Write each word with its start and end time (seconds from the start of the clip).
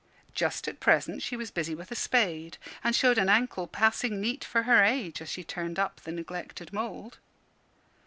Just 0.33 0.67
at 0.67 0.79
present 0.79 1.21
she 1.21 1.37
was 1.37 1.51
busy 1.51 1.75
with 1.75 1.91
a 1.91 1.95
spade, 1.95 2.57
and 2.83 2.95
showed 2.95 3.19
an 3.19 3.29
ankle 3.29 3.67
passing 3.67 4.19
neat 4.19 4.43
for 4.43 4.63
her 4.63 4.83
age, 4.83 5.21
as 5.21 5.29
she 5.29 5.43
turned 5.43 5.77
up 5.77 6.01
the 6.01 6.11
neglected 6.11 6.73
mould. 6.73 7.19